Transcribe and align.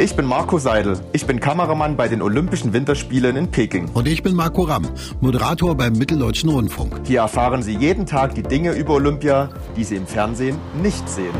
Ich 0.00 0.14
bin 0.14 0.26
Marco 0.26 0.58
Seidel. 0.60 0.96
Ich 1.12 1.26
bin 1.26 1.40
Kameramann 1.40 1.96
bei 1.96 2.06
den 2.06 2.22
Olympischen 2.22 2.72
Winterspielen 2.72 3.34
in 3.34 3.50
Peking. 3.50 3.88
Und 3.94 4.06
ich 4.06 4.22
bin 4.22 4.32
Marco 4.36 4.62
Ramm, 4.62 4.86
Moderator 5.20 5.74
beim 5.74 5.94
Mitteldeutschen 5.94 6.50
Rundfunk. 6.50 7.00
Hier 7.04 7.22
erfahren 7.22 7.64
Sie 7.64 7.74
jeden 7.74 8.06
Tag 8.06 8.36
die 8.36 8.44
Dinge 8.44 8.74
über 8.74 8.94
Olympia, 8.94 9.48
die 9.76 9.82
Sie 9.82 9.96
im 9.96 10.06
Fernsehen 10.06 10.56
nicht 10.80 11.08
sehen. 11.08 11.34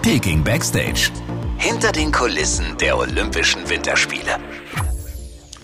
Peking 0.00 0.42
Backstage. 0.42 1.10
Hinter 1.58 1.92
den 1.92 2.10
Kulissen 2.10 2.64
der 2.80 2.96
Olympischen 2.96 3.68
Winterspiele. 3.68 4.38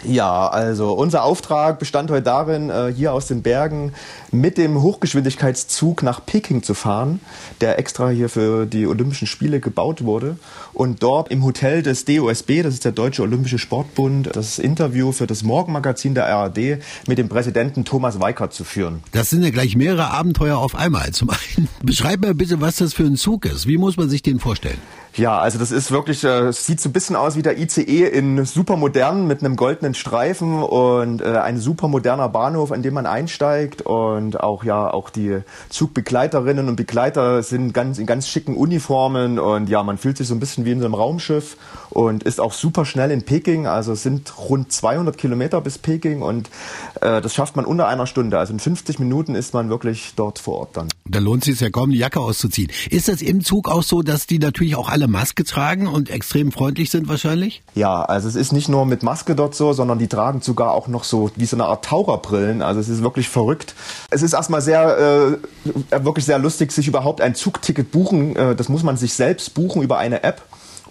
Ja, 0.04 0.48
also 0.48 0.92
unser 0.92 1.24
Auftrag 1.24 1.78
bestand 1.78 2.10
heute 2.10 2.22
darin, 2.22 2.70
äh, 2.70 2.92
hier 2.94 3.12
aus 3.14 3.28
den 3.28 3.42
Bergen 3.42 3.92
mit 4.32 4.58
dem 4.58 4.80
Hochgeschwindigkeitszug 4.80 6.02
nach 6.02 6.24
Peking 6.24 6.62
zu 6.62 6.74
fahren, 6.74 7.20
der 7.60 7.78
extra 7.78 8.10
hier 8.10 8.28
für 8.28 8.66
die 8.66 8.86
Olympischen 8.86 9.26
Spiele 9.26 9.60
gebaut 9.60 10.04
wurde. 10.04 10.36
Und 10.72 11.02
dort 11.02 11.30
im 11.30 11.44
Hotel 11.44 11.82
des 11.82 12.04
DOSB, 12.04 12.62
das 12.62 12.74
ist 12.74 12.84
der 12.84 12.92
Deutsche 12.92 13.22
Olympische 13.22 13.58
Sportbund, 13.58 14.30
das 14.34 14.58
Interview 14.58 15.12
für 15.12 15.26
das 15.26 15.42
Morgenmagazin 15.42 16.14
der 16.14 16.26
ARD 16.26 16.78
mit 17.06 17.18
dem 17.18 17.28
Präsidenten 17.28 17.84
Thomas 17.84 18.20
Weikert 18.20 18.52
zu 18.52 18.64
führen. 18.64 19.02
Das 19.12 19.30
sind 19.30 19.42
ja 19.42 19.50
gleich 19.50 19.76
mehrere 19.76 20.10
Abenteuer 20.10 20.58
auf 20.58 20.74
einmal. 20.74 21.10
Zum 21.12 21.30
einen, 21.30 21.68
beschreib 21.82 22.20
mir 22.20 22.34
bitte, 22.34 22.60
was 22.60 22.76
das 22.76 22.94
für 22.94 23.04
ein 23.04 23.16
Zug 23.16 23.46
ist. 23.46 23.66
Wie 23.66 23.78
muss 23.78 23.96
man 23.96 24.08
sich 24.08 24.22
den 24.22 24.38
vorstellen? 24.38 24.78
Ja, 25.16 25.40
also 25.40 25.58
das 25.58 25.72
ist 25.72 25.90
wirklich, 25.90 26.22
äh, 26.22 26.52
sieht 26.52 26.80
so 26.80 26.88
ein 26.88 26.92
bisschen 26.92 27.16
aus 27.16 27.36
wie 27.36 27.42
der 27.42 27.58
ICE 27.58 28.06
in 28.06 28.44
supermodern 28.44 29.26
mit 29.26 29.42
einem 29.42 29.56
goldenen 29.56 29.94
Streifen 29.94 30.62
und 30.62 31.20
äh, 31.20 31.36
ein 31.36 31.58
supermoderner 31.58 32.28
Bahnhof, 32.28 32.70
an 32.70 32.82
dem 32.82 32.94
man 32.94 33.06
einsteigt 33.06 33.82
und 33.82 34.19
auch 34.34 34.64
ja 34.64 34.92
auch 34.92 35.10
die 35.10 35.38
Zugbegleiterinnen 35.68 36.68
und 36.68 36.76
Begleiter 36.76 37.42
sind 37.42 37.72
ganz 37.72 37.98
in 37.98 38.06
ganz 38.06 38.28
schicken 38.28 38.56
Uniformen 38.56 39.38
und 39.38 39.68
ja, 39.68 39.82
man 39.82 39.98
fühlt 39.98 40.16
sich 40.16 40.28
so 40.28 40.34
ein 40.34 40.40
bisschen 40.40 40.64
wie 40.64 40.72
in 40.72 40.80
so 40.80 40.86
einem 40.86 40.94
Raumschiff 40.94 41.56
und 41.90 42.22
ist 42.22 42.40
auch 42.40 42.52
super 42.52 42.84
schnell 42.84 43.10
in 43.10 43.22
Peking. 43.22 43.66
Also 43.66 43.92
es 43.92 44.02
sind 44.02 44.32
rund 44.38 44.72
200 44.72 45.16
Kilometer 45.16 45.60
bis 45.60 45.78
Peking 45.78 46.22
und 46.22 46.48
äh, 47.00 47.20
das 47.20 47.34
schafft 47.34 47.56
man 47.56 47.64
unter 47.64 47.88
einer 47.88 48.06
Stunde. 48.06 48.38
Also 48.38 48.52
in 48.52 48.60
50 48.60 48.98
Minuten 48.98 49.34
ist 49.34 49.54
man 49.54 49.68
wirklich 49.68 50.12
dort 50.16 50.38
vor 50.38 50.58
Ort 50.60 50.76
dann. 50.76 50.88
Da 51.04 51.18
lohnt 51.18 51.42
es 51.42 51.58
sich 51.58 51.60
ja 51.60 51.70
kaum, 51.70 51.90
die 51.90 51.98
Jacke 51.98 52.20
auszuziehen. 52.20 52.70
Ist 52.90 53.08
das 53.08 53.22
im 53.22 53.44
Zug 53.44 53.68
auch 53.68 53.82
so, 53.82 54.02
dass 54.02 54.26
die 54.26 54.38
natürlich 54.38 54.76
auch 54.76 54.88
alle 54.88 55.08
Maske 55.08 55.44
tragen 55.44 55.86
und 55.86 56.10
extrem 56.10 56.52
freundlich 56.52 56.90
sind 56.90 57.08
wahrscheinlich? 57.08 57.62
Ja, 57.74 58.02
also 58.02 58.28
es 58.28 58.36
ist 58.36 58.52
nicht 58.52 58.68
nur 58.68 58.86
mit 58.86 59.02
Maske 59.02 59.34
dort 59.34 59.54
so, 59.54 59.72
sondern 59.72 59.98
die 59.98 60.08
tragen 60.08 60.40
sogar 60.40 60.72
auch 60.72 60.88
noch 60.88 61.04
so 61.04 61.30
wie 61.36 61.46
so 61.46 61.56
eine 61.56 61.66
Art 61.66 61.84
Taucherbrillen. 61.84 62.62
Also 62.62 62.80
es 62.80 62.88
ist 62.88 63.02
wirklich 63.02 63.28
verrückt. 63.28 63.74
Es 64.10 64.22
ist 64.22 64.32
erstmal 64.32 64.60
sehr, 64.60 65.38
äh, 65.92 66.04
wirklich 66.04 66.24
sehr 66.24 66.38
lustig, 66.38 66.72
sich 66.72 66.88
überhaupt 66.88 67.20
ein 67.20 67.34
Zugticket 67.34 67.92
buchen. 67.92 68.36
Äh, 68.36 68.56
das 68.56 68.68
muss 68.68 68.82
man 68.82 68.96
sich 68.96 69.14
selbst 69.14 69.54
buchen 69.54 69.82
über 69.82 69.98
eine 69.98 70.24
App. 70.24 70.42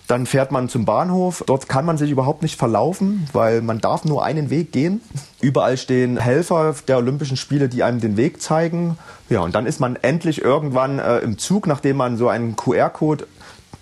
Dann 0.07 0.25
fährt 0.25 0.51
man 0.51 0.69
zum 0.69 0.85
Bahnhof. 0.85 1.43
Dort 1.45 1.69
kann 1.69 1.85
man 1.85 1.99
sich 1.99 2.09
überhaupt 2.09 2.41
nicht 2.41 2.57
verlaufen, 2.57 3.27
weil 3.31 3.61
man 3.61 3.79
darf 3.79 4.05
nur 4.05 4.23
einen 4.23 4.49
Weg 4.49 4.71
gehen. 4.71 5.01
Überall 5.39 5.77
stehen 5.77 6.17
Helfer 6.17 6.73
der 6.87 6.97
Olympischen 6.97 7.37
Spiele, 7.37 7.69
die 7.69 7.83
einem 7.83 7.99
den 7.99 8.17
Weg 8.17 8.41
zeigen. 8.41 8.97
Ja, 9.29 9.41
und 9.41 9.53
dann 9.53 9.67
ist 9.67 9.79
man 9.79 9.97
endlich 9.97 10.41
irgendwann 10.41 10.97
äh, 10.97 11.19
im 11.19 11.37
Zug, 11.37 11.67
nachdem 11.67 11.97
man 11.97 12.17
so 12.17 12.27
einen 12.27 12.55
QR-Code 12.55 13.27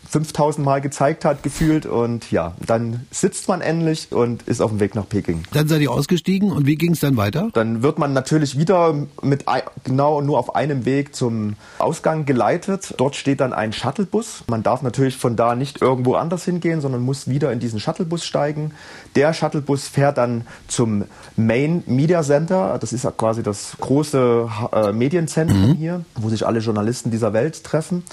5000 0.09 0.65
Mal 0.65 0.81
gezeigt 0.81 1.25
hat, 1.25 1.43
gefühlt. 1.43 1.85
Und 1.85 2.31
ja, 2.31 2.53
dann 2.65 3.05
sitzt 3.11 3.47
man 3.47 3.61
endlich 3.61 4.11
und 4.11 4.43
ist 4.43 4.61
auf 4.61 4.71
dem 4.71 4.79
Weg 4.79 4.95
nach 4.95 5.07
Peking. 5.07 5.43
Dann 5.51 5.67
seid 5.67 5.81
ihr 5.81 5.91
ausgestiegen 5.91 6.51
und 6.51 6.65
wie 6.65 6.75
ging 6.75 6.93
es 6.93 7.01
dann 7.01 7.17
weiter? 7.17 7.49
Dann 7.53 7.83
wird 7.83 7.99
man 7.99 8.13
natürlich 8.13 8.57
wieder 8.57 8.95
mit 9.21 9.45
genau 9.83 10.21
nur 10.21 10.37
auf 10.37 10.55
einem 10.55 10.85
Weg 10.85 11.15
zum 11.15 11.55
Ausgang 11.79 12.25
geleitet. 12.25 12.93
Dort 12.97 13.15
steht 13.15 13.41
dann 13.41 13.53
ein 13.53 13.73
Shuttlebus. 13.73 14.43
Man 14.47 14.63
darf 14.63 14.81
natürlich 14.81 15.17
von 15.17 15.35
da 15.35 15.55
nicht 15.55 15.81
irgendwo 15.81 16.15
anders 16.15 16.45
hingehen, 16.45 16.81
sondern 16.81 17.01
muss 17.01 17.27
wieder 17.27 17.51
in 17.51 17.59
diesen 17.59 17.79
Shuttlebus 17.79 18.25
steigen. 18.25 18.71
Der 19.15 19.33
Shuttlebus 19.33 19.87
fährt 19.87 20.17
dann 20.17 20.45
zum 20.67 21.05
Main 21.35 21.83
Media 21.85 22.23
Center. 22.23 22.77
Das 22.79 22.93
ist 22.93 23.05
quasi 23.17 23.43
das 23.43 23.75
große 23.79 24.49
äh, 24.71 24.91
Medienzentrum 24.91 25.71
mhm. 25.71 25.75
hier, 25.75 26.05
wo 26.15 26.29
sich 26.29 26.45
alle 26.45 26.59
Journalisten 26.59 27.11
dieser 27.11 27.33
Welt 27.33 27.63
treffen. 27.63 28.03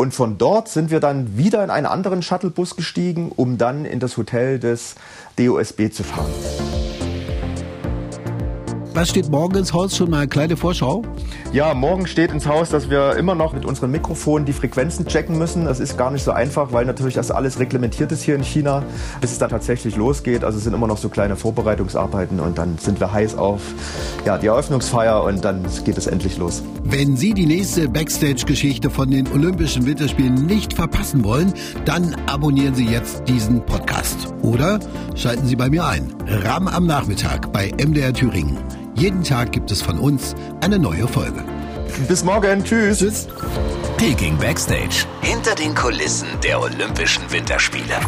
Und 0.00 0.14
von 0.14 0.38
dort 0.38 0.70
sind 0.70 0.90
wir 0.90 0.98
dann 0.98 1.36
wieder 1.36 1.62
in 1.62 1.68
einen 1.68 1.84
anderen 1.84 2.22
Shuttlebus 2.22 2.74
gestiegen, 2.74 3.30
um 3.36 3.58
dann 3.58 3.84
in 3.84 4.00
das 4.00 4.16
Hotel 4.16 4.58
des 4.58 4.94
DOSB 5.36 5.92
zu 5.92 6.04
fahren. 6.04 6.32
Was 8.92 9.08
steht 9.08 9.30
morgen 9.30 9.56
ins 9.56 9.72
Haus? 9.72 9.96
Schon 9.96 10.10
mal 10.10 10.18
eine 10.18 10.28
kleine 10.28 10.56
Vorschau? 10.56 11.02
Ja, 11.52 11.74
morgen 11.74 12.08
steht 12.08 12.32
ins 12.32 12.46
Haus, 12.46 12.70
dass 12.70 12.90
wir 12.90 13.14
immer 13.16 13.36
noch 13.36 13.52
mit 13.52 13.64
unseren 13.64 13.92
Mikrofonen 13.92 14.46
die 14.46 14.52
Frequenzen 14.52 15.06
checken 15.06 15.38
müssen. 15.38 15.64
Das 15.64 15.78
ist 15.78 15.96
gar 15.96 16.10
nicht 16.10 16.24
so 16.24 16.32
einfach, 16.32 16.72
weil 16.72 16.86
natürlich 16.86 17.14
das 17.14 17.30
alles 17.30 17.60
reglementiert 17.60 18.10
ist 18.10 18.22
hier 18.22 18.34
in 18.34 18.42
China, 18.42 18.82
bis 19.20 19.30
es 19.30 19.38
dann 19.38 19.48
tatsächlich 19.48 19.94
losgeht. 19.94 20.42
Also 20.42 20.58
es 20.58 20.64
sind 20.64 20.74
immer 20.74 20.88
noch 20.88 20.98
so 20.98 21.08
kleine 21.08 21.36
Vorbereitungsarbeiten 21.36 22.40
und 22.40 22.58
dann 22.58 22.78
sind 22.78 22.98
wir 22.98 23.12
heiß 23.12 23.38
auf 23.38 23.60
ja, 24.26 24.38
die 24.38 24.48
Eröffnungsfeier 24.48 25.22
und 25.22 25.44
dann 25.44 25.64
geht 25.84 25.96
es 25.96 26.08
endlich 26.08 26.36
los. 26.38 26.64
Wenn 26.82 27.16
Sie 27.16 27.32
die 27.32 27.46
nächste 27.46 27.88
Backstage-Geschichte 27.88 28.90
von 28.90 29.08
den 29.08 29.30
Olympischen 29.32 29.86
Winterspielen 29.86 30.46
nicht 30.46 30.72
verpassen 30.72 31.22
wollen, 31.22 31.54
dann 31.84 32.16
abonnieren 32.26 32.74
Sie 32.74 32.86
jetzt 32.86 33.28
diesen 33.28 33.64
Podcast. 33.64 34.34
Oder 34.42 34.80
schalten 35.14 35.46
Sie 35.46 35.56
bei 35.56 35.68
mir 35.68 35.84
ein. 35.86 36.14
Ram 36.26 36.68
am 36.68 36.86
Nachmittag 36.86 37.52
bei 37.52 37.72
MDR 37.72 38.12
Thüringen. 38.12 38.58
Jeden 38.94 39.22
Tag 39.22 39.52
gibt 39.52 39.70
es 39.70 39.82
von 39.82 39.98
uns 39.98 40.34
eine 40.60 40.78
neue 40.78 41.06
Folge. 41.08 41.44
Bis 42.08 42.24
morgen. 42.24 42.64
Tschüss. 42.64 42.98
Tschüss. 42.98 43.28
Peking 43.96 44.36
Backstage. 44.38 45.06
Hinter 45.20 45.54
den 45.54 45.74
Kulissen 45.74 46.28
der 46.42 46.60
Olympischen 46.60 47.30
Winterspiele. 47.30 48.00